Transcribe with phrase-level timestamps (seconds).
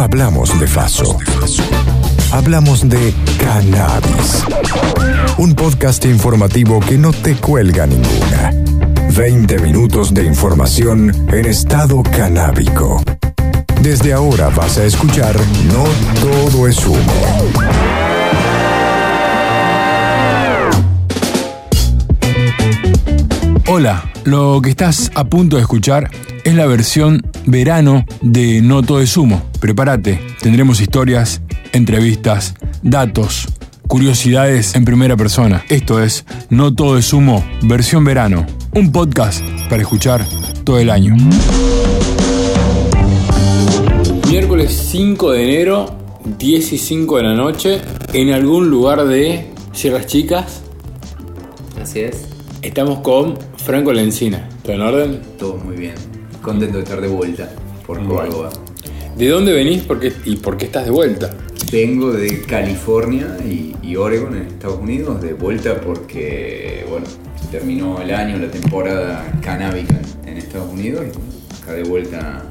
[0.00, 1.18] hablamos de Faso.
[2.32, 4.42] Hablamos de cannabis.
[5.36, 8.52] Un podcast informativo que no te cuelga ninguna.
[9.14, 13.02] 20 minutos de información en estado canábico.
[13.82, 15.36] Desde ahora vas a escuchar
[15.66, 15.84] No
[16.20, 17.50] todo es humo.
[23.66, 26.10] Hola, lo que estás a punto de escuchar
[26.44, 29.42] es la versión verano de No todo es humo.
[29.60, 31.42] Prepárate, tendremos historias,
[31.72, 33.48] entrevistas, datos,
[33.86, 35.64] curiosidades en primera persona.
[35.68, 38.46] Esto es No todo es humo, versión verano.
[38.74, 40.24] Un podcast para escuchar
[40.64, 41.16] todo el año.
[44.28, 45.98] Miércoles 5 de enero,
[46.38, 47.80] 10 y 5 de la noche,
[48.12, 50.62] en algún lugar de Sierras Chicas,
[51.80, 52.26] Así es,
[52.60, 54.48] estamos con Franco Lencina.
[54.62, 55.20] ¿Todo en orden?
[55.38, 55.94] todo muy bien.
[56.42, 57.50] Contento de estar de vuelta
[57.86, 58.50] por Córdoba.
[59.16, 61.34] ¿De dónde venís por qué- y por qué estás de vuelta?
[61.70, 67.06] Vengo de California y, y Oregon en Estados Unidos de vuelta porque, bueno,
[67.50, 72.44] terminó el año, la temporada canábica en Estados Unidos y acá de vuelta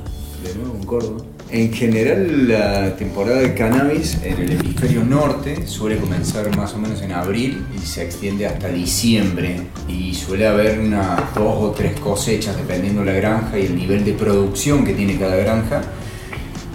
[0.43, 1.25] de nuevo en Córdoba.
[1.51, 7.01] En general la temporada de cannabis en el hemisferio norte suele comenzar más o menos
[7.01, 9.61] en abril y se extiende hasta diciembre.
[9.87, 14.13] Y suele haber unas dos o tres cosechas dependiendo la granja y el nivel de
[14.13, 15.81] producción que tiene cada granja.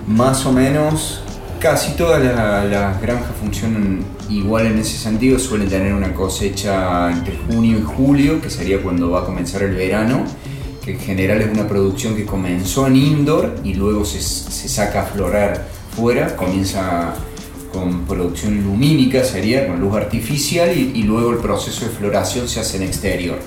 [0.09, 1.23] Más o menos,
[1.61, 5.39] casi todas la- las granjas funcionan igual en ese sentido.
[5.39, 9.77] Suelen tener una cosecha entre junio y julio, que sería cuando va a comenzar el
[9.77, 10.25] verano,
[10.85, 15.07] que en general es una producción que comenzó en indoor y luego se, saca a
[15.07, 16.37] florar fuera.
[16.37, 17.15] Comienza
[17.73, 22.61] con producción lumínica, sería con luz artificial, y, y luego el proceso de floración se
[22.61, 23.39] hace en exterior.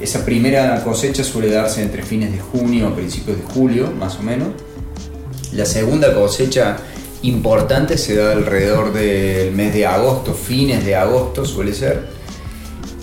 [0.00, 4.22] Esa primera cosecha suele darse entre fines de junio a principios de julio, más o
[4.22, 4.48] menos.
[5.52, 6.78] La segunda cosecha
[7.22, 12.21] importante se da alrededor del mes de agosto, fines de agosto suele ser.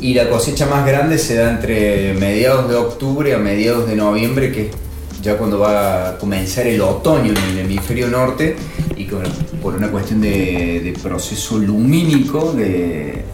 [0.02, 4.52] Y la cosecha más grande se da entre mediados de octubre a mediados de noviembre,
[4.52, 8.56] que es ya cuando va a comenzar el otoño en el hemisferio norte
[8.96, 9.24] y con-
[9.62, 13.26] por una cuestión de, de proceso lumínico de,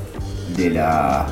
[0.58, 1.28] de la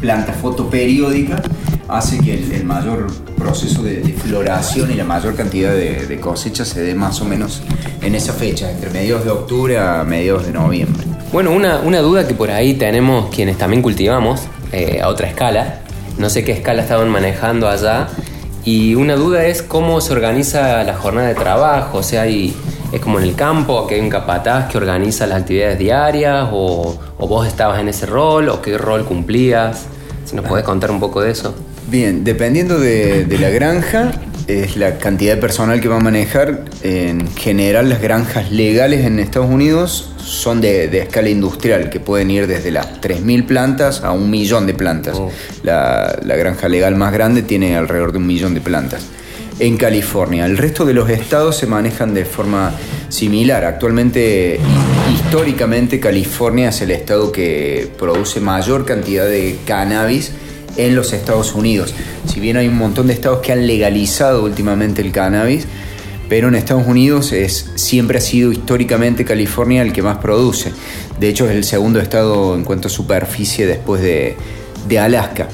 [0.00, 1.42] planta fotoperiódica
[1.88, 6.64] hace que el, el mayor proceso de, de floración y la mayor cantidad de, cosecha
[6.64, 7.62] se dé más o menos
[8.00, 11.04] en esa fecha, entre mediados de octubre a mediados de noviembre.
[11.32, 14.42] Bueno, una, una duda que por ahí tenemos quienes también cultivamos
[14.72, 15.80] eh, a otra escala.
[16.18, 18.08] No sé qué escala estaban manejando allá.
[18.64, 21.98] Y una duda es cómo se organiza la jornada de trabajo.
[21.98, 22.54] O sea, hay,
[22.92, 26.98] es como en el campo, que hay un capataz que organiza las actividades diarias, o,
[27.18, 29.86] vos estabas en ese rol, o qué rol cumplías.
[30.24, 31.54] Si nos podés contar un poco de eso.
[31.88, 34.10] Bien, dependiendo de, de la granja,
[34.46, 36.64] es la cantidad de personal que va a manejar.
[36.82, 42.30] En general, las granjas legales en Estados Unidos son de, de escala industrial, que pueden
[42.30, 45.16] ir desde las 3.000 plantas a un millón de plantas.
[45.18, 45.30] Oh.
[45.62, 49.06] La, la granja legal más grande tiene alrededor de un millón de plantas.
[49.60, 52.72] En California, el resto de los estados se manejan de forma
[53.08, 53.64] similar.
[53.64, 60.30] Actualmente, hi- históricamente, California es el estado que produce mayor cantidad de cannabis
[60.76, 61.92] en los Estados Unidos.
[62.32, 65.66] Si bien hay un montón de estados que han legalizado últimamente el cannabis,
[66.28, 70.72] pero en Estados Unidos es, siempre ha sido históricamente California el que más produce.
[71.18, 74.36] De hecho es el segundo estado en cuanto a superficie después de,
[74.86, 75.48] de Alaska.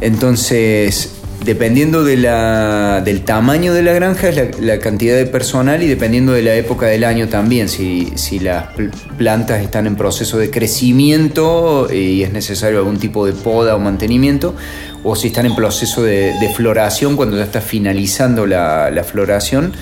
[0.00, 1.12] Entonces,
[1.44, 6.54] dependiendo del tamaño de la granja es la, cantidad de personal y dependiendo de la
[6.54, 7.68] época del año también.
[7.68, 13.32] Si, las pl- plantas están en proceso de crecimiento y es necesario algún tipo de
[13.32, 14.54] poda o mantenimiento,
[15.02, 19.72] o si están en proceso de, floración, cuando ya está finalizando la, la floración,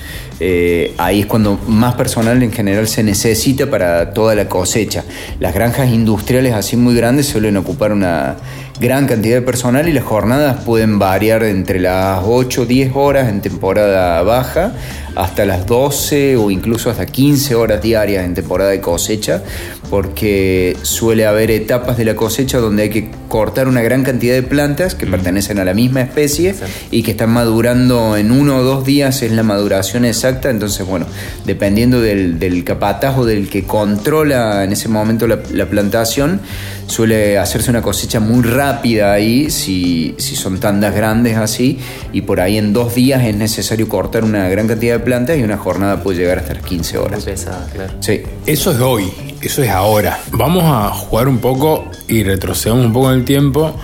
[0.40, 5.04] eh, ahí es cuando más personal en general se necesita para toda la cosecha.
[5.40, 8.36] Las granjas industriales así muy grandes suelen ocupar una
[8.80, 13.28] gran cantidad de personal y las jornadas pueden variar entre las 8 o 10 horas
[13.28, 14.72] en temporada baja
[15.18, 19.42] hasta las 12 o incluso hasta 15 horas diarias en temporada de cosecha,
[19.90, 24.44] porque suele haber etapas de la cosecha donde hay que cortar una gran cantidad de
[24.44, 26.54] plantas que pertenecen a la misma especie
[26.92, 31.06] y que están madurando en uno o dos días es la maduración exacta, entonces bueno,
[31.44, 36.40] dependiendo del, del capataz o del que controla en ese momento la, la plantación,
[36.88, 41.78] suele hacerse una cosecha muy rápida ahí, si, si son tandas grandes así,
[42.12, 45.42] y por ahí en dos días es necesario cortar una gran cantidad de plantas y
[45.42, 47.24] una jornada puede llegar hasta las 15 Muy horas.
[47.24, 47.94] pesada, claro.
[48.00, 48.22] Sí.
[48.44, 49.10] Eso es hoy,
[49.40, 50.20] eso es ahora.
[50.32, 53.74] Vamos a jugar un poco y retrocedemos un poco en el tiempo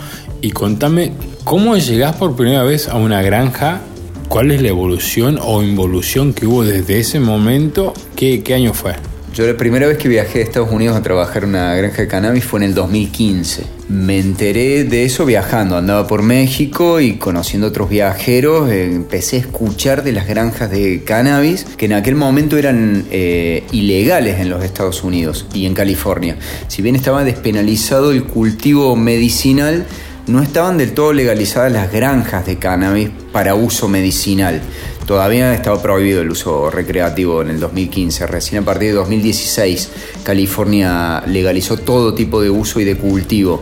[0.43, 1.12] y contame
[1.44, 3.81] cómo llegás por primera vez a una granja,
[4.29, 8.93] cuál es la evolución o involución que hubo desde ese momento ¿Qué, qué año fue?
[9.35, 12.06] Yo la primera vez que viajé a Estados Unidos a trabajar en una granja de
[12.09, 13.65] cannabis fue en el 2015.
[13.88, 19.40] Me enteré de eso viajando, andaba por México y conociendo otros viajeros, eh, empecé a
[19.40, 24.64] escuchar de las granjas de cannabis que en aquel momento eran eh, ilegales en los
[24.64, 26.38] Estados Unidos y en California.
[26.69, 29.84] Si bien estaba despenalizado el cultivo medicinal,
[30.26, 34.62] no estaban del todo legalizadas las granjas de cannabis para uso medicinal.
[35.06, 38.26] Todavía estaba prohibido el uso recreativo en el 2015.
[38.26, 39.91] Recién a partir de 2016
[40.23, 43.61] California legalizó todo tipo de uso y de cultivo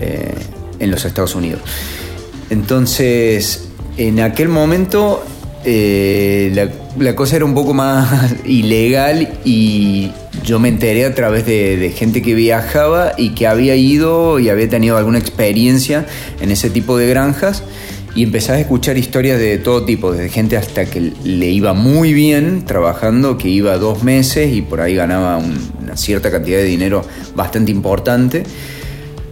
[0.00, 0.34] eh,
[0.80, 1.60] en los Estados Unidos.
[2.50, 5.24] Entonces, en aquel momento
[5.64, 6.68] eh, la,
[7.14, 10.10] cosa era un poco más ilegal y
[10.44, 14.68] yo me enteré a través de, gente que viajaba y que había ido y había
[14.68, 16.06] tenido alguna experiencia
[16.40, 17.62] en ese tipo de granjas.
[18.14, 22.12] Y empezás a escuchar historias de todo tipo, desde gente hasta que le iba muy
[22.12, 27.02] bien trabajando, que iba dos meses y por ahí ganaba una cierta cantidad de dinero
[27.34, 28.42] bastante importante,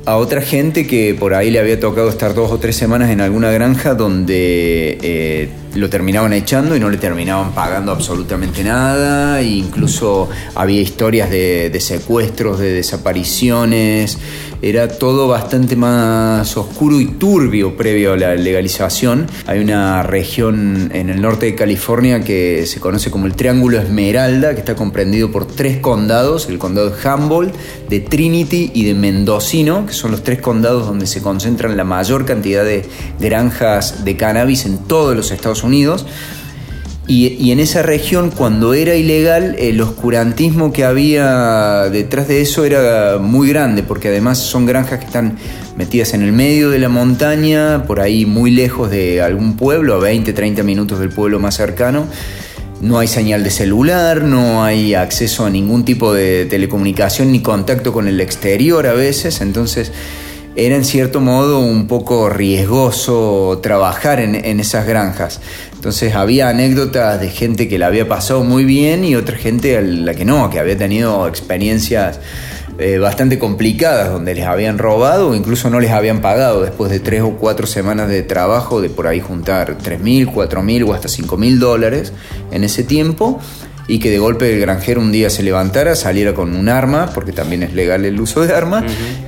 [0.07, 3.21] a otra gente que por ahí le había tocado estar dos o tres semanas en
[3.21, 9.47] alguna granja donde eh, lo terminaban echando y no le terminaban pagando absolutamente nada, e
[9.47, 14.19] incluso había historias de, secuestros, de desapariciones,
[14.63, 19.27] era todo bastante más oscuro y turbio previo a la legalización.
[19.47, 24.53] Hay una región en el norte de California que se conoce como el Triángulo Esmeralda,
[24.53, 27.55] que está comprendido por tres condados, el condado de Humboldt,
[27.89, 32.27] de Trinity y de Mendocino, que son los tres condados donde se concentran la mayor
[32.27, 32.85] cantidad de
[33.19, 36.07] granjas de cannabis en todos los Estados Unidos.
[37.11, 43.19] Y, en esa región, cuando era ilegal, el oscurantismo que había detrás de eso era
[43.19, 45.37] muy grande, porque además son granjas que están
[45.77, 49.99] metidas en el medio de la montaña, por ahí muy lejos de algún pueblo, a
[49.99, 52.07] 20, 30 minutos del pueblo más cercano.
[52.81, 57.93] No hay señal de celular, no hay acceso a ningún tipo de telecomunicación ni contacto
[57.93, 59.91] con el exterior a veces, entonces
[60.57, 65.41] era en cierto modo un poco riesgoso trabajar en, en esas granjas.
[65.75, 69.81] Entonces había anécdotas de gente que la había pasado muy bien y otra gente a
[69.81, 72.21] la que no, que había tenido experiencias
[72.79, 76.99] eh, bastante complicadas donde les habían robado o incluso no les habían pagado después de
[76.99, 80.95] tres o cuatro semanas de trabajo de por ahí juntar tres mil, cuatro mil o
[80.95, 82.15] hasta cinco mil dólares
[82.51, 83.39] en ese tiempo
[83.91, 87.33] y que de golpe el granjero un día se levantara, saliera con un arma, porque
[87.33, 88.85] también es legal el uso de armas,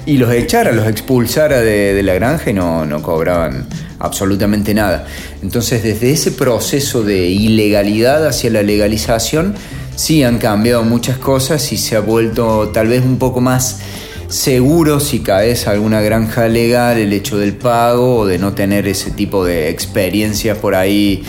[0.07, 3.67] y los echara, los expulsara de, la granja y no, no cobraban
[3.99, 5.05] absolutamente nada.
[5.43, 9.57] Entonces, desde ese proceso de ilegalidad hacia la legalización,
[9.97, 13.81] sí han cambiado muchas cosas y se ha vuelto tal vez un poco más
[14.29, 18.87] seguro si caes a alguna granja legal el hecho del pago o de no tener
[18.87, 21.25] ese tipo de experiencias por ahí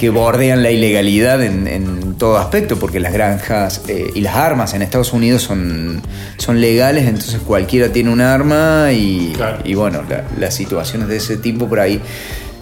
[0.00, 4.80] que bordean la ilegalidad en, todo aspecto, porque las granjas eh, y las armas en
[4.80, 6.00] Estados Unidos son,
[6.38, 9.34] son legales, entonces cualquiera tiene un arma y,
[9.74, 10.02] bueno,
[10.38, 12.00] las situaciones de ese tipo por ahí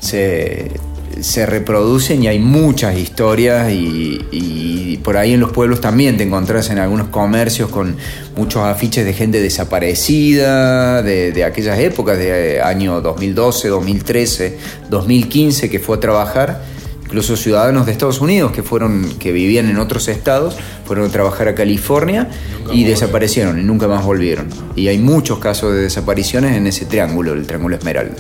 [0.01, 6.71] se, reproducen y hay muchas historias y, por ahí en los pueblos también te encontrás
[6.71, 7.97] en algunos comercios con
[8.37, 14.59] muchos afiches de gente desaparecida de, de aquellas épocas, de año 2012, 2013,
[14.91, 16.78] 2015 que fue a trabajar
[17.09, 21.49] incluso ciudadanos de Estados Unidos que fueron que vivían en otros estados fueron a trabajar
[21.49, 22.29] a California
[22.71, 24.49] y desaparecieron y nunca más volvieron.
[24.77, 28.15] Y hay muchos casos de desapariciones en ese triángulo el triángulo Esmeralda.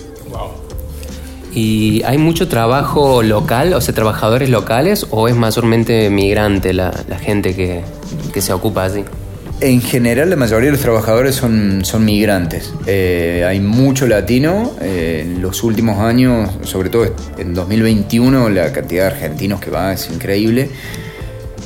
[1.52, 7.54] Y hay mucho trabajo local o sea trabajadores locales o es mayormente migrante la, gente
[7.54, 7.82] que,
[8.32, 9.04] que se ocupa así
[9.60, 12.72] en general, la mayoría de los trabajadores son, son migrantes.
[12.86, 14.72] Eh, hay mucho latino.
[14.80, 19.92] Eh, en los últimos años, sobre todo en 2021, la cantidad de argentinos que va
[19.92, 20.70] es increíble.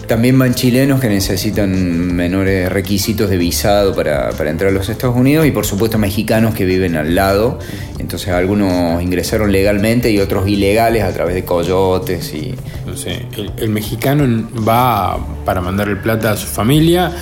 [0.07, 1.71] También van chilenos que necesitan
[2.15, 6.65] menores requisitos de visado para, entrar a los Estados Unidos y por supuesto mexicanos que
[6.65, 7.59] viven al lado.
[7.99, 12.55] Entonces algunos ingresaron legalmente y otros ilegales a través de coyotes y...
[12.85, 13.27] No sé,
[13.59, 17.13] el, mexicano va para mandar el plata a su familia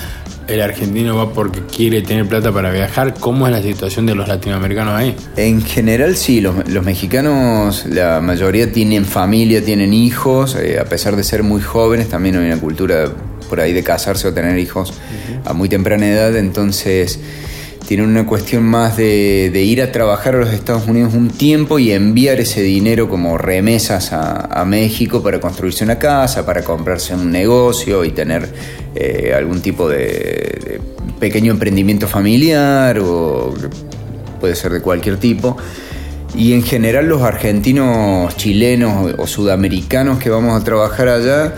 [0.53, 3.13] el argentino va porque quiere tener plata para viajar.
[3.19, 5.15] ¿Cómo es la situación de los latinoamericanos ahí?
[5.37, 11.23] En general sí, los, mexicanos, la mayoría tienen familia, tienen hijos, eh, a pesar de
[11.23, 13.11] ser muy jóvenes, también hay una cultura
[13.49, 14.93] por ahí de casarse o tener hijos
[15.45, 17.19] a muy temprana edad, entonces
[17.87, 21.91] tienen una cuestión más de, ir a trabajar a los Estados Unidos un tiempo y
[21.91, 28.05] enviar ese dinero como remesas a, México para construirse una casa, para comprarse un negocio
[28.05, 28.47] y tener
[28.95, 30.79] eh, algún tipo de,
[31.21, 33.53] pequeño emprendimiento familiar o
[34.39, 35.55] puede ser de cualquier tipo.
[36.35, 41.53] Y en general los argentinos, chilenos o sudamericanos que vamos a trabajar allá,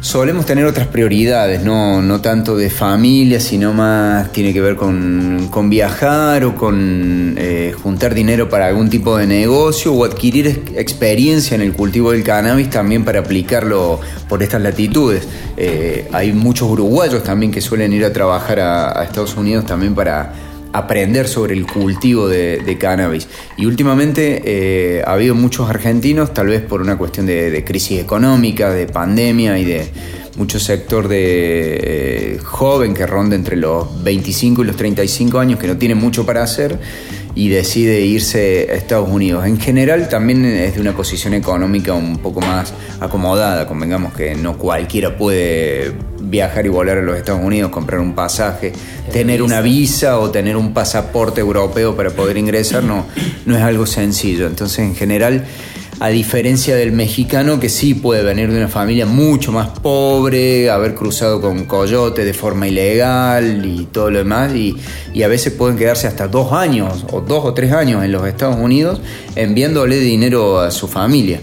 [0.00, 5.48] solemos tener otras prioridades, no, no tanto de familia, sino más tiene que ver con,
[5.50, 11.54] con viajar o con eh, juntar dinero para algún tipo de negocio o adquirir experiencia
[11.54, 15.28] en el cultivo del cannabis también para aplicarlo por estas latitudes.
[15.56, 20.49] Eh, hay muchos uruguayos también que suelen ir a trabajar a Estados Unidos también para
[20.72, 23.28] aprender sobre el cultivo de, cannabis.
[23.56, 28.70] Y últimamente eh, ha habido muchos argentinos, tal vez por una cuestión de, crisis económica,
[28.70, 29.88] de pandemia y de
[30.36, 35.66] mucho sector de eh, joven que ronda entre los 25 y los 35 años que
[35.66, 36.78] no tiene mucho para hacer
[37.34, 39.46] y decide irse a Estados Unidos.
[39.46, 44.58] En general también es de una posición económica un poco más acomodada, convengamos que no
[44.58, 48.72] cualquiera puede viajar y volar a los Estados Unidos, comprar un pasaje,
[49.12, 53.06] tener una visa o tener un pasaporte europeo para poder ingresar, no,
[53.46, 54.46] no es algo sencillo.
[54.46, 55.44] Entonces en general
[56.00, 60.94] a diferencia del mexicano que sí puede venir de una familia mucho más pobre, haber
[60.94, 64.76] cruzado con coyote de forma ilegal y todo lo demás, y,
[65.22, 68.56] a veces pueden quedarse hasta dos años o dos o tres años en los Estados
[68.56, 69.02] Unidos
[69.36, 71.40] enviándole dinero a su familia.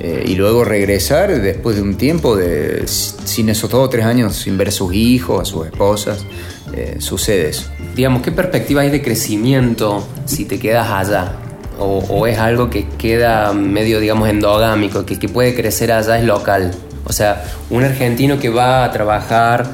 [0.00, 4.36] Eh, y luego regresar después de un tiempo, de, sin esos dos o tres años,
[4.36, 6.26] sin ver a sus hijos, a sus esposas,
[6.74, 7.70] eh, sucede eso.
[7.96, 11.38] Digamos, ¿qué perspectiva hay de crecimiento si te quedas allá?
[11.78, 16.72] O, es algo que queda medio, digamos, endogámico, que, que puede crecer allá es local.
[17.04, 19.66] O sea, un argentino que va a trabajar,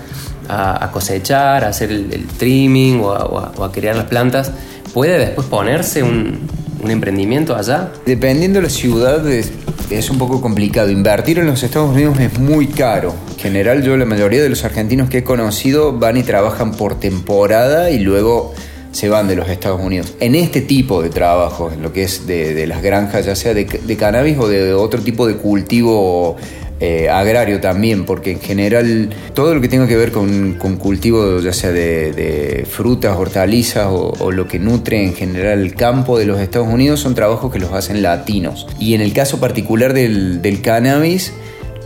[0.49, 4.51] a, cosechar, a hacer el, trimming o a, criar las plantas,
[4.93, 6.49] puede después ponerse un,
[6.83, 7.93] un emprendimiento allá?
[8.07, 9.53] Dependiendo de la ciudad es,
[9.91, 10.91] es, un poco complicado.
[10.91, 13.15] Invertir en los Estados Unidos es muy caro.
[13.33, 16.99] En general yo la mayoría de los argentinos que he conocido van y trabajan por
[16.99, 18.55] temporada y luego
[18.93, 20.15] se van de los Estados Unidos.
[20.21, 23.67] En este tipo de trabajo, en lo que es de, las granjas, ya sea de,
[23.97, 26.37] cannabis o de otro tipo de cultivo
[26.81, 31.53] eh, agrario también, porque en general todo lo que tenga que ver con, cultivo, ya
[31.53, 36.69] sea de, frutas, hortalizas o, lo que nutre en general el campo de los Estados
[36.69, 38.67] Unidos, son trabajos que los hacen latinos.
[38.79, 41.33] Y en el caso particular del cannabis,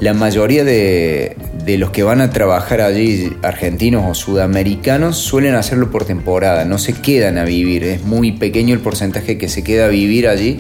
[0.01, 6.05] la mayoría de, los que van a trabajar allí, argentinos o sudamericanos, suelen hacerlo por
[6.05, 9.89] temporada, no se quedan a vivir, es muy pequeño el porcentaje que se queda a
[9.89, 10.59] vivir allí,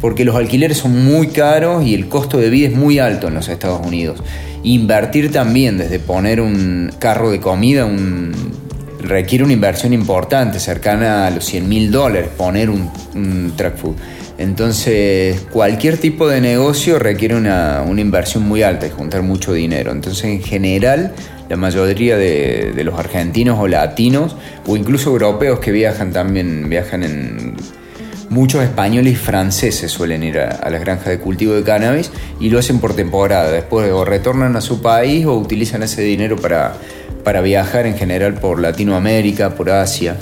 [0.00, 3.34] porque los alquileres son muy caros y el costo de vida es muy alto en
[3.34, 4.22] los Estados Unidos.
[4.62, 7.88] Invertir también, desde poner un carro de comida,
[9.00, 13.94] requiere una inversión importante, cercana a los 100 mil dólares, poner un, un track food.
[14.40, 19.92] Entonces, cualquier tipo de negocio requiere una, inversión muy alta y juntar mucho dinero.
[19.92, 21.12] Entonces, en general,
[21.50, 27.54] la mayoría de, los argentinos o latinos, o incluso europeos que viajan también, viajan en...
[28.30, 32.60] Muchos españoles y franceses suelen ir a, las granjas de cultivo de cannabis y lo
[32.60, 33.50] hacen por temporada.
[33.50, 36.76] Después o retornan a su país o utilizan ese dinero para,
[37.24, 40.16] para viajar en general por Latinoamérica, por Asia.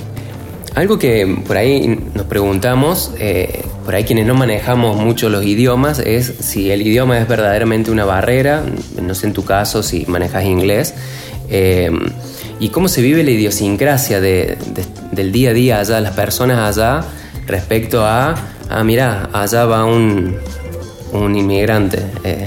[0.79, 5.99] Algo que por ahí nos preguntamos, eh, por ahí quienes no manejamos mucho los idiomas,
[5.99, 8.63] es si el idioma es verdaderamente una barrera,
[9.03, 10.95] no sé en tu caso si manejas inglés,
[11.51, 11.91] eh,
[12.61, 17.05] y cómo se vive la idiosincrasia del día a día allá, las personas allá,
[17.49, 18.37] respecto a,
[18.71, 20.37] ah, mira, allá va un,
[21.13, 22.05] un inmigrante.
[22.23, 22.47] Eh,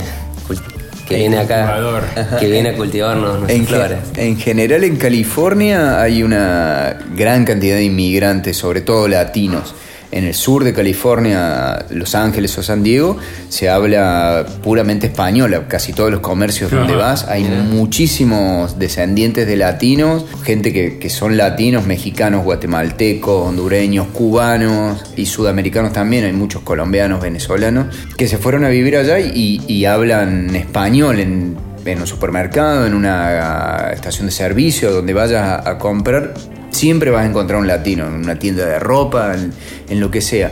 [1.12, 4.00] que viene acá, que viene a cultivarnos en flores.
[4.15, 9.75] En general en California hay una gran cantidad de inmigrantes, sobre todo latinos
[10.12, 13.18] en el sur de California, Los Ángeles o San Diego,
[13.50, 15.65] se habla puramente español.
[15.68, 21.86] Casi todos los comercios donde vas hay muchísimos descendientes de latinos, gente que, son latinos,
[21.86, 26.25] mexicanos, guatemaltecos, hondureños, cubanos y sudamericanos también.
[26.25, 27.88] Hay muchos colombianos, venezolanos,
[28.18, 33.89] que se fueron a vivir allá y, hablan español en en un supermercado, en una
[33.91, 36.36] estación de servicio, donde vayas a comprar,
[36.82, 40.52] siempre vas a encontrar un latino, en una tienda de ropa, en, lo que sea.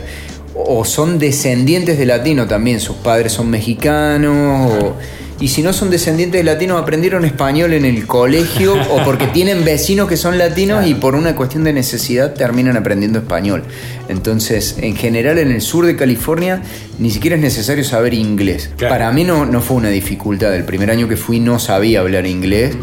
[0.54, 4.94] O son descendientes de latino también, sus padres son mexicanos,
[5.40, 9.64] y si no son descendientes de latinos, aprendieron español en el colegio, o porque tienen
[9.64, 13.64] vecinos que son latinos y por una cuestión de necesidad terminan aprendiendo español.
[14.08, 16.62] Entonces, en general en el sur de California
[17.00, 18.70] ni siquiera es necesario saber inglés.
[18.78, 22.24] Para mí no, no fue una dificultad, el primer año que fui no sabía hablar
[22.26, 22.76] inglés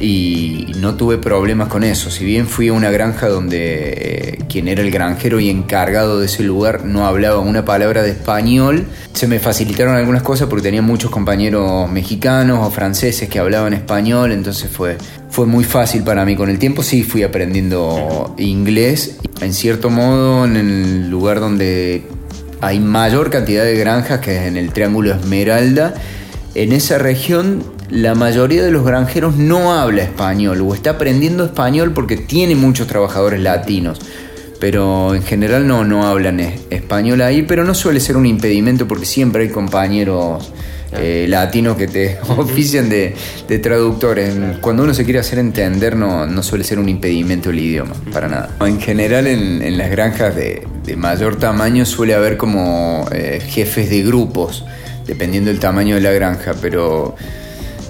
[0.00, 2.10] y no tuve problemas con eso.
[2.10, 6.26] Si bien fui a una granja donde eh, quien era el granjero y encargado de
[6.26, 10.82] ese lugar no hablaba una palabra de español, se me facilitaron algunas cosas porque tenía
[10.82, 14.98] muchos compañeros mexicanos o franceses que hablaban español, entonces fue,
[15.30, 16.34] fue muy fácil para mí.
[16.34, 19.18] Con el tiempo sí fui aprendiendo inglés.
[19.40, 22.02] En cierto modo, en el lugar donde
[22.60, 25.94] hay mayor cantidad de granjas, que es en el Triángulo Esmeralda,
[26.54, 31.92] en esa región la mayoría de los granjeros no habla español o está aprendiendo español
[31.92, 34.00] porque tiene muchos trabajadores latinos.
[34.60, 39.04] Pero en general no, no hablan español ahí, pero no suele ser un impedimento porque
[39.04, 40.52] siempre hay compañeros
[40.96, 43.14] eh, latinos que te ofician de,
[43.62, 44.34] traductores.
[44.60, 48.28] Cuando uno se quiere hacer entender no, no suele ser un impedimento el idioma, para
[48.28, 48.56] nada.
[48.60, 54.64] En general en, las granjas de, mayor tamaño suele haber como eh, jefes de grupos,
[55.06, 57.16] dependiendo del tamaño de la granja, pero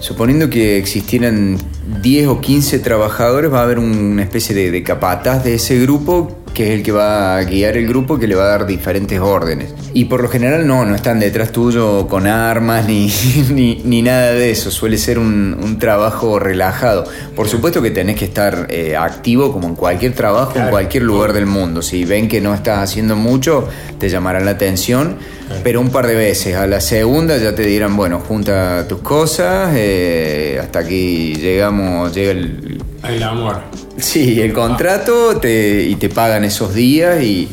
[0.04, 1.56] suponiendo que existieran
[2.02, 6.43] 10 o 15 trabajadores, va a haber una especie de, de capataz de ese grupo
[6.54, 9.20] que es el que va a guiar el grupo, que le va a dar diferentes
[9.20, 9.74] órdenes.
[9.92, 13.12] Y por lo general no, no están detrás tuyo con armas ni,
[13.84, 17.04] ni, nada de eso, suele ser un, trabajo relajado.
[17.34, 21.32] Por supuesto que tenés que estar eh, activo como en cualquier trabajo, en cualquier lugar
[21.32, 21.82] del mundo.
[21.82, 23.68] Si ven que no estás haciendo mucho,
[23.98, 25.16] te llamarán la atención,
[25.64, 26.54] pero un par de veces.
[26.54, 32.30] A la segunda ya te dirán, bueno, junta tus cosas, eh, hasta aquí llegamos, llega
[32.30, 32.82] el...
[33.02, 33.56] El amor.
[33.96, 37.48] Sí, el contrato y te pagan esos días y,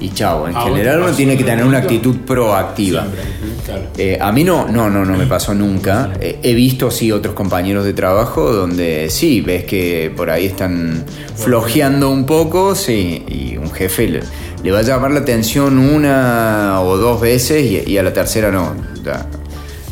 [0.00, 0.46] y chao.
[0.48, 3.06] En general uno tiene que tener una actitud proactiva.
[3.96, 6.12] Eh, a mí no, no, no, no me pasó nunca.
[6.20, 11.04] Eh, he visto sí otros compañeros de trabajo donde sí, ves que por ahí están
[11.36, 14.22] flojeando un poco, sí, y un jefe
[14.62, 18.74] le, va a llamar la atención una o dos veces y, a la tercera no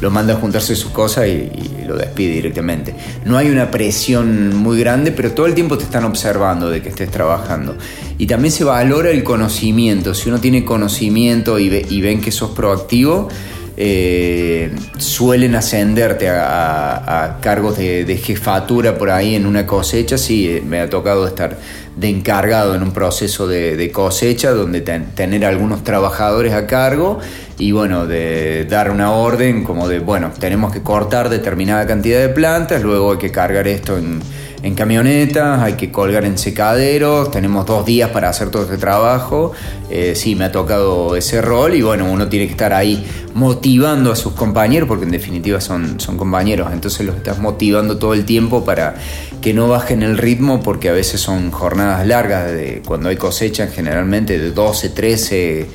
[0.02, 1.48] lo manda a juntarse sus cosas y,
[1.86, 2.94] lo despide directamente.
[3.24, 6.88] No hay una presión muy grande, pero todo el tiempo te están observando de que
[6.88, 7.76] estés trabajando.
[8.18, 10.14] Y también se valora el conocimiento.
[10.14, 13.28] Si uno tiene conocimiento y, ven que sos proactivo,
[13.76, 20.18] eh, suelen ascenderte a, cargos de, jefatura por ahí en una cosecha.
[20.18, 21.58] Sí, eh, me ha tocado estar
[21.96, 27.18] de encargado en un proceso de, cosecha donde tener algunos trabajadores a cargo
[27.58, 32.28] y bueno, de dar una orden como de, bueno, tenemos que cortar determinada cantidad de
[32.30, 34.20] plantas, luego hay que cargar esto en,
[34.62, 39.52] en camionetas, hay que colgar en secaderos, tenemos dos días para hacer todo este trabajo.
[39.90, 44.12] Eh, sí, me ha tocado ese rol y bueno, uno tiene que estar ahí motivando
[44.12, 48.24] a sus compañeros, porque en definitiva son, son compañeros, entonces los estás motivando todo el
[48.24, 48.94] tiempo para
[49.40, 53.66] que no bajen el ritmo, porque a veces son jornadas largas, de, cuando hay cosecha
[53.66, 55.66] generalmente de 12, 13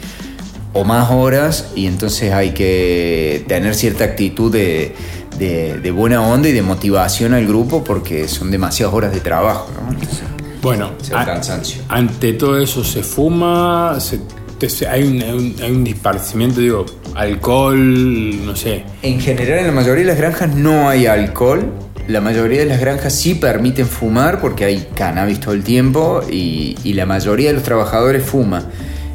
[0.73, 4.95] o más horas, y entonces hay que tener cierta actitud de
[5.38, 9.69] de, buena onda y de motivación al grupo porque son demasiadas horas de trabajo.
[10.62, 10.91] bueno,
[11.89, 13.97] ante todo eso se fuma,
[14.89, 18.84] hay, un, hay, disparcimiento, digo, alcohol, no sé.
[19.02, 21.71] En general en la mayoría de las granjas no hay alcohol.
[22.08, 26.76] La mayoría de las granjas sí permiten fumar porque hay cannabis todo el tiempo y,
[26.93, 28.63] la mayoría de los trabajadores fuma.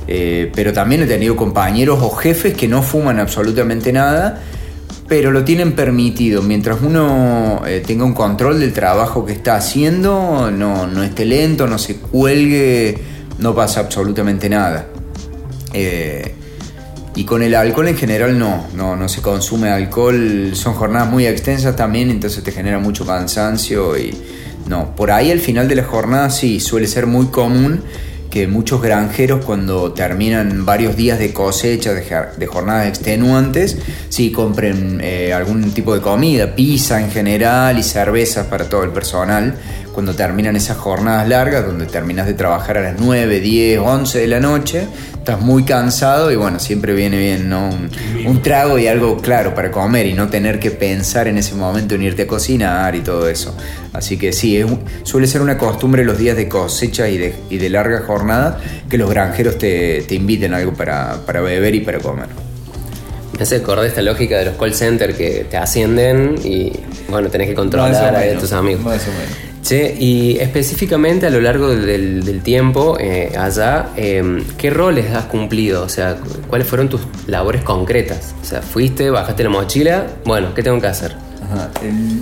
[0.08, 4.42] Eh, pero también he tenido compañeros o jefes que no fuman absolutamente nada
[5.12, 6.40] pero lo tienen permitido.
[6.40, 11.66] Mientras uno eh, tenga un control del trabajo que está haciendo, no, no esté lento,
[11.66, 12.96] no se cuelgue,
[13.38, 14.86] no pasa absolutamente nada.
[15.74, 16.34] Eh,
[17.14, 21.26] y con el alcohol en general no, no, no se consume alcohol, son jornadas muy
[21.26, 24.14] extensas también, entonces te genera mucho cansancio y
[24.66, 27.82] no, por ahí al final de la jornada sí, suele ser muy común
[28.32, 33.76] que muchos granjeros cuando terminan varios días de cosecha, de, jornadas extenuantes,
[34.08, 38.90] sí compren eh, algún tipo de comida, pizza en general y cervezas para todo el
[38.90, 39.54] personal.
[39.92, 44.26] Cuando terminan esas jornadas largas, donde terminas de trabajar a las 9, 10, 11 de
[44.26, 47.68] la noche, estás muy cansado y bueno, siempre viene bien, ¿no?
[48.26, 51.94] Un, trago y algo claro para comer y no tener que pensar en ese momento
[51.94, 53.54] en irte a cocinar y todo eso.
[53.92, 54.64] Así que sí,
[55.02, 58.96] suele ser una costumbre los días de cosecha y de, y de larga jornada que
[58.96, 62.28] los granjeros te, te inviten algo para, para beber y para comer.
[63.36, 66.72] Me hace acordar esta lógica de los call centers que te ascienden y
[67.08, 68.82] bueno, tenés que controlar a tus amigos.
[69.62, 75.84] Che, y específicamente a lo largo del, tiempo eh, allá, em, ¿qué roles has cumplido?
[75.84, 76.16] O sea,
[76.48, 78.34] ¿cuáles fueron tus labores concretas?
[78.42, 81.14] O sea, fuiste, bajaste la mochila, bueno, ¿qué tengo que hacer?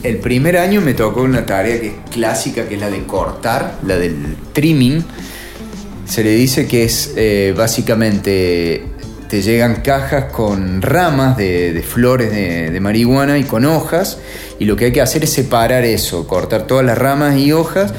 [0.02, 3.78] El, primer año me tocó una tarea que es clásica, que es la de cortar,
[3.86, 5.04] la del trimming.
[6.04, 8.84] Se le dice que es eh, básicamente
[9.30, 14.18] te llegan cajas con ramas de, flores de, marihuana y con hojas,
[14.58, 17.94] y lo que hay que hacer es separar eso, cortar todas las ramas y hojas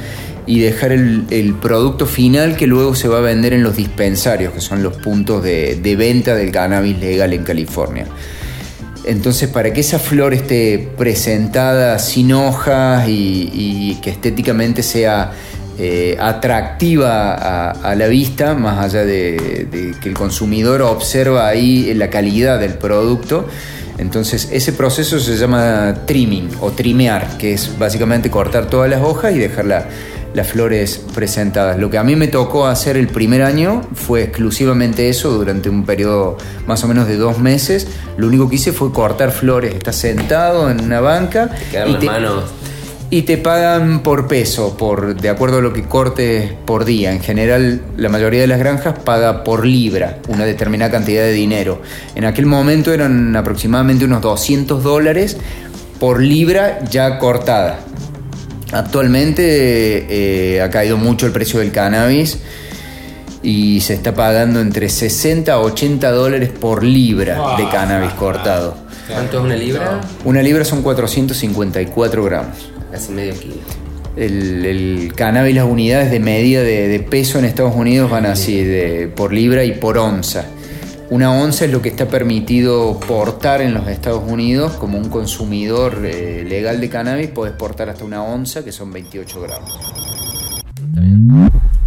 [0.46, 4.60] y dejar el, producto final que luego se va a vender en los dispensarios, que
[4.60, 8.08] son los puntos de, venta del cannabis legal en California.
[9.06, 15.32] Entonces, para que esa flor esté presentada sin hojas y que estéticamente sea
[15.84, 22.60] eh, atractiva a, la vista, más allá de, que el consumidor observa ahí la calidad
[22.60, 23.48] del producto.
[23.98, 29.34] Entonces ese proceso se llama trimming o trimear, que es básicamente cortar todas las hojas
[29.34, 31.80] y dejar las flores presentadas.
[31.80, 35.84] Lo que a mí me tocó hacer el primer año fue exclusivamente eso durante un
[35.84, 37.88] periodo más o menos de dos meses.
[38.18, 39.74] Lo único que hice fue cortar flores.
[39.74, 41.50] Estás sentado en una banca.
[41.88, 42.61] y te, manos
[43.14, 47.12] y te pagan por peso, por, de acuerdo a lo que cortes por día.
[47.12, 51.82] En general, la mayoría de las granjas paga por libra una determinada cantidad de dinero.
[52.16, 55.36] En aquel momento eran aproximadamente unos 200 dólares
[56.00, 57.82] por libra ya cortada.
[58.72, 62.40] Actualmente eh, ha caído mucho el precio del cannabis
[63.44, 68.78] y se está pagando entre 60 a 80 dólares por libra de cannabis cortado.
[69.12, 70.00] ¿Cuánto es una libra?
[70.24, 72.72] Una libra son 454 gramos.
[72.92, 73.56] Casi medio kilo.
[74.18, 79.32] El, cannabis, las unidades de medida de, peso en Estados Unidos van así, de, por
[79.32, 80.46] libra y por onza.
[81.10, 86.02] Una onza es lo que está permitido portar en los Estados Unidos como un consumidor
[86.06, 89.72] eh, legal de cannabis, puedes portar hasta una onza, que son 28 gramos.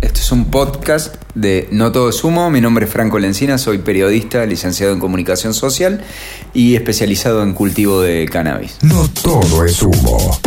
[0.00, 2.50] Este es un podcast de No Todo es Humo.
[2.50, 6.02] Mi nombre es Franco Lencina, soy periodista, licenciado en comunicación social
[6.52, 8.76] y especializado en cultivo de cannabis.
[8.82, 10.38] No todo es humo.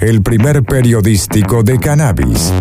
[0.00, 2.52] El primer periodístico de cannabis.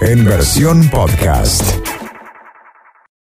[0.00, 1.99] En versión podcast.